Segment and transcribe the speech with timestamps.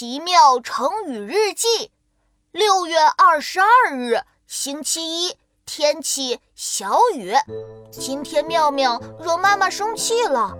[0.00, 1.90] 奇妙成语日记，
[2.52, 7.34] 六月二十二日，星期一，天气小雨。
[7.92, 10.56] 今天妙妙惹妈妈生气了，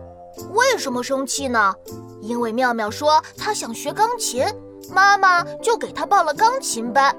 [0.50, 1.74] 为什么生气呢？
[2.20, 4.44] 因为妙妙说她想学钢琴，
[4.90, 7.16] 妈妈就给她报了钢琴班。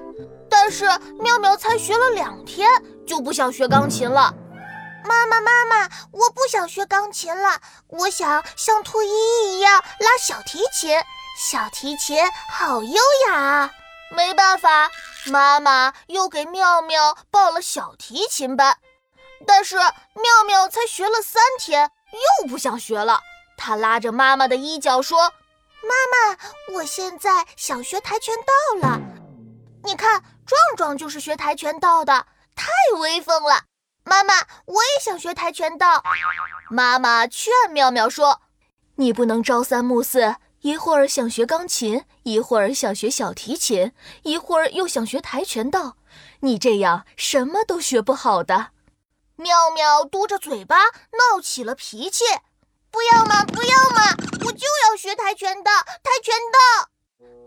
[0.48, 0.86] 但是
[1.20, 2.70] 妙妙才学了两天，
[3.04, 4.32] 就不想学钢琴了。
[5.04, 10.95] 妈妈，妈妈，我不想学钢琴了，我想像兔依依一样拉小提琴。
[11.38, 12.17] 小提琴
[12.49, 13.72] 好优雅啊！
[14.12, 14.89] 没办法，
[15.27, 18.77] 妈妈又给妙妙报了小提琴班。
[19.48, 21.91] 但是妙妙才学了三天，
[22.41, 23.22] 又不想学了。
[23.58, 25.34] 她拉着妈妈的衣角说
[25.81, 25.95] ：“妈
[26.34, 26.38] 妈，
[26.75, 29.00] 我现在想学跆拳道了。
[29.84, 32.67] 你看，壮壮就是学跆拳道的，太
[33.00, 33.63] 威风了。”
[34.03, 34.34] 妈妈，
[34.66, 36.03] 我也想学跆拳道。
[36.70, 38.41] 妈妈劝妙妙说
[38.98, 43.92] ：“你不能朝三暮四，一会儿想学钢琴，一会儿想学小提琴，
[44.23, 45.98] 一会儿又想学跆拳道，
[46.42, 48.68] 你这样什么都学不好的。”
[49.38, 52.23] 妙妙嘟着嘴巴闹起了脾气
[52.92, 55.72] ：“不要嘛，不要嘛，我就要学跆拳道，
[56.03, 56.90] 跆拳道！”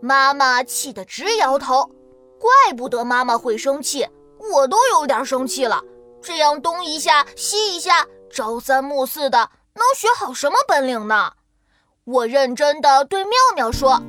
[0.01, 1.89] 妈妈气得直摇头。
[2.37, 4.05] 怪不得妈妈会生气，
[4.37, 5.81] 我都有点生气了。
[6.21, 11.31] 这样东一下西一下，朝三暮四的，能学好什么本领呢？
[12.05, 13.99] 我认真的对妙妙说：“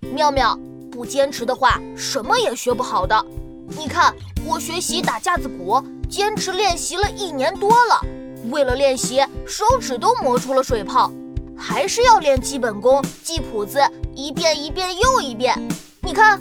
[0.00, 0.58] 妙妙，
[0.90, 3.22] 不坚持的话，什么也学不好的。
[3.68, 8.00] 你看，我学习打架子鼓，坚持练习了一年多了，
[8.50, 11.12] 为了练习，手指都磨出了水泡，
[11.58, 13.80] 还是要练基本功，记谱子，
[14.14, 15.54] 一遍一遍又一遍。
[16.00, 16.40] 你看，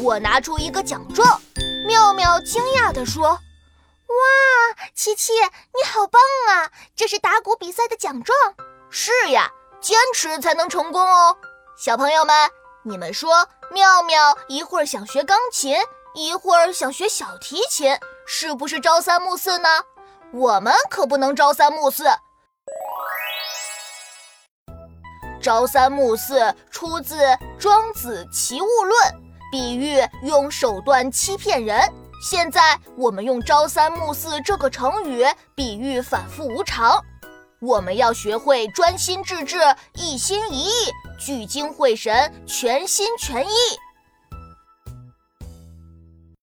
[0.00, 1.38] 我拿出一个奖状。”
[1.86, 3.28] 妙妙惊讶地说。
[3.28, 6.70] 哇，琪琪，你好棒啊！
[6.96, 8.34] 这是打鼓比赛的奖状。
[8.88, 9.50] 是呀，
[9.84, 11.36] 坚持才能成功哦。
[11.76, 12.34] 小朋友们，
[12.84, 15.76] 你们说，妙妙一会儿想学钢琴，
[16.14, 17.94] 一会儿想学小提琴，
[18.26, 19.68] 是不是朝三暮四呢？
[20.32, 22.04] 我们可不能朝三暮四。
[25.42, 27.18] 朝三暮四出自
[27.58, 28.98] 《庄子·齐物论》，
[29.52, 31.78] 比喻用手段欺骗人。
[32.26, 37.04] 现在我们用“朝三暮四”这个成语比喻反复无常。
[37.64, 39.56] 我们要学会专心致志、
[39.94, 40.70] 一心一意、
[41.18, 43.83] 聚精会神、全心全意。